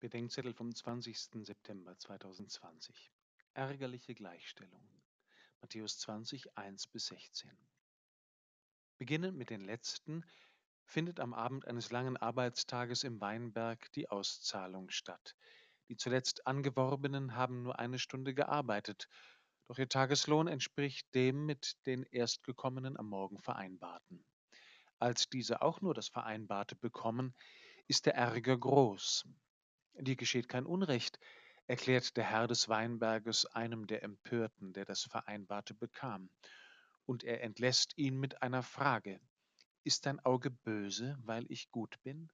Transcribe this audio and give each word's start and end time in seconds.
Bedenkzettel 0.00 0.54
vom 0.54 0.72
20. 0.72 1.44
September 1.44 1.98
2020. 1.98 3.10
Ärgerliche 3.54 4.14
Gleichstellung. 4.14 4.88
Matthäus 5.60 5.98
20, 5.98 6.56
1 6.56 6.86
bis 6.86 7.06
16. 7.06 7.50
Beginnend 8.96 9.36
mit 9.36 9.50
den 9.50 9.60
letzten 9.60 10.24
findet 10.84 11.18
am 11.18 11.34
Abend 11.34 11.66
eines 11.66 11.90
langen 11.90 12.16
Arbeitstages 12.16 13.02
im 13.02 13.20
Weinberg 13.20 13.90
die 13.90 14.08
Auszahlung 14.08 14.88
statt. 14.90 15.34
Die 15.88 15.96
zuletzt 15.96 16.46
Angeworbenen 16.46 17.34
haben 17.34 17.64
nur 17.64 17.80
eine 17.80 17.98
Stunde 17.98 18.34
gearbeitet, 18.34 19.08
doch 19.66 19.78
ihr 19.78 19.88
Tageslohn 19.88 20.46
entspricht 20.46 21.12
dem 21.16 21.44
mit 21.44 21.76
den 21.86 22.04
Erstgekommenen 22.04 22.96
am 22.96 23.08
Morgen 23.08 23.38
vereinbarten. 23.38 24.24
Als 25.00 25.28
diese 25.28 25.60
auch 25.60 25.80
nur 25.80 25.94
das 25.94 26.06
Vereinbarte 26.06 26.76
bekommen, 26.76 27.34
ist 27.88 28.06
der 28.06 28.14
Ärger 28.14 28.56
groß. 28.56 29.26
Dir 30.00 30.16
geschieht 30.16 30.48
kein 30.48 30.64
Unrecht, 30.64 31.18
erklärt 31.66 32.16
der 32.16 32.24
Herr 32.24 32.46
des 32.46 32.68
Weinberges 32.68 33.46
einem 33.46 33.86
der 33.86 34.02
Empörten, 34.02 34.72
der 34.72 34.84
das 34.84 35.02
Vereinbarte 35.02 35.74
bekam. 35.74 36.30
Und 37.04 37.24
er 37.24 37.42
entlässt 37.42 37.96
ihn 37.96 38.18
mit 38.18 38.42
einer 38.42 38.62
Frage. 38.62 39.20
Ist 39.82 40.06
dein 40.06 40.20
Auge 40.20 40.50
böse, 40.50 41.18
weil 41.24 41.46
ich 41.50 41.70
gut 41.70 42.00
bin? 42.02 42.30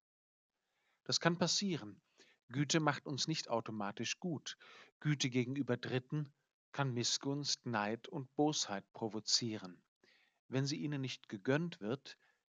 Das 1.04 1.20
kann 1.20 1.38
passieren. 1.38 2.00
Güte 2.48 2.80
macht 2.80 3.06
uns 3.06 3.28
nicht 3.28 3.48
automatisch 3.48 4.20
gut. 4.20 4.56
Güte 5.00 5.30
gegenüber 5.30 5.76
Dritten 5.76 6.32
kann 6.72 6.92
Missgunst, 6.92 7.64
Neid 7.64 8.08
und 8.08 8.34
Bosheit 8.36 8.84
provozieren. 8.92 9.82
Wenn 10.48 10.66
sie 10.66 10.76
ihnen 10.76 11.00
nicht 11.00 11.28
gegönnt 11.28 11.80
wird, 11.80 12.18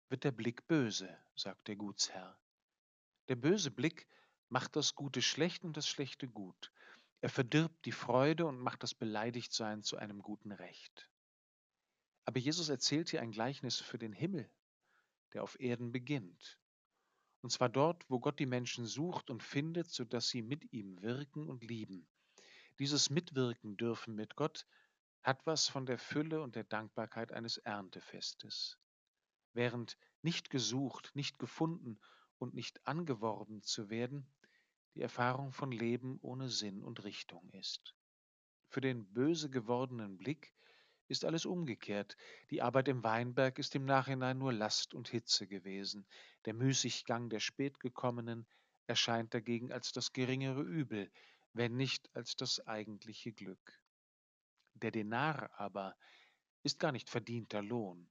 wird 0.09 0.25
der 0.25 0.33
Blick 0.33 0.67
böse, 0.67 1.19
sagt 1.35 1.69
der 1.69 1.77
Gutsherr. 1.77 2.39
Der 3.29 3.37
böse 3.37 3.71
Blick 3.71 4.07
macht 4.55 4.77
das 4.77 4.95
Gute 4.95 5.21
schlecht 5.21 5.65
und 5.65 5.77
das 5.77 5.89
Schlechte 5.89 6.29
gut. 6.29 6.71
Er 7.21 7.29
verdirbt 7.29 7.85
die 7.87 7.91
Freude 7.91 8.47
und 8.47 8.61
macht 8.61 8.85
das 8.85 8.95
Beleidigtsein 8.95 9.83
zu 9.83 9.97
einem 9.97 10.23
guten 10.23 10.53
Recht. 10.53 11.11
Aber 12.25 12.39
Jesus 12.39 12.69
erzählt 12.69 13.11
hier 13.11 13.21
ein 13.21 13.33
Gleichnis 13.33 13.81
für 13.81 13.99
den 13.99 14.13
Himmel, 14.13 14.49
der 15.33 15.43
auf 15.43 15.59
Erden 15.59 15.91
beginnt. 15.91 16.61
Und 17.41 17.51
zwar 17.51 17.69
dort, 17.69 18.09
wo 18.09 18.21
Gott 18.21 18.39
die 18.39 18.47
Menschen 18.47 18.87
sucht 18.87 19.29
und 19.29 19.43
findet, 19.43 19.91
sodass 19.91 20.29
sie 20.29 20.43
mit 20.43 20.73
ihm 20.73 21.03
wirken 21.03 21.49
und 21.49 21.65
lieben. 21.65 22.07
Dieses 22.79 23.11
Mitwirken 23.11 23.77
dürfen 23.77 24.15
mit 24.15 24.37
Gott 24.37 24.69
hat 25.25 25.45
was 25.47 25.67
von 25.67 25.85
der 25.85 25.99
Fülle 25.99 26.41
und 26.41 26.55
der 26.55 26.65
Dankbarkeit 26.65 27.33
eines 27.33 27.57
Erntefestes. 27.57 28.79
Während 29.53 29.99
nicht 30.23 30.49
gesucht, 30.49 31.11
nicht 31.17 31.41
gefunden 31.41 31.99
und 32.39 32.55
nicht 32.55 32.87
angeworben 32.87 33.61
zu 33.61 33.91
werden, 33.91 34.29
die 34.95 35.03
Erfahrung 35.03 35.53
von 35.53 35.73
Leben 35.73 36.19
ohne 36.23 36.49
Sinn 36.49 36.83
und 36.83 37.03
Richtung 37.05 37.51
ist. 37.51 37.95
Für 38.69 38.81
den 38.81 39.05
böse 39.13 39.51
gewordenen 39.51 40.17
Blick 40.19 40.55
ist 41.09 41.25
alles 41.25 41.47
umgekehrt. 41.47 42.17
Die 42.51 42.63
Arbeit 42.63 42.89
im 42.89 43.03
Weinberg 43.03 43.59
ist 43.59 43.75
im 43.75 43.85
Nachhinein 43.85 44.39
nur 44.39 44.53
Last 44.53 44.95
und 44.95 45.09
Hitze 45.09 45.47
gewesen. 45.47 46.07
Der 46.45 46.55
Müßiggang 46.55 47.29
der 47.29 47.41
Spätgekommenen 47.41 48.47
erscheint 48.87 49.35
dagegen 49.35 49.73
als 49.73 49.93
das 49.93 50.13
geringere 50.13 50.63
Übel, 50.63 51.11
wenn 51.53 51.77
nicht 51.77 52.15
als 52.15 52.37
das 52.37 52.67
eigentliche 52.67 53.33
Glück. 53.33 53.81
Der 54.75 54.91
Denar 54.91 55.51
aber 55.59 55.97
ist 56.63 56.79
gar 56.79 56.93
nicht 56.93 57.11
verdienter 57.11 57.63
Lohn. 57.63 58.09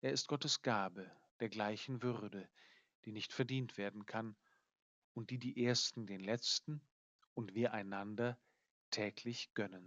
Er 0.00 0.12
ist 0.12 0.28
Gottes 0.28 0.62
Gabe 0.62 1.10
der 1.40 1.48
gleichen 1.48 2.02
Würde, 2.02 2.48
die 3.04 3.12
nicht 3.12 3.32
verdient 3.32 3.76
werden 3.76 4.06
kann 4.06 4.36
und 5.20 5.28
die 5.28 5.38
die 5.38 5.62
Ersten 5.66 6.06
den 6.06 6.20
Letzten 6.20 6.80
und 7.34 7.54
wir 7.54 7.74
einander 7.74 8.38
täglich 8.90 9.52
gönnen 9.52 9.78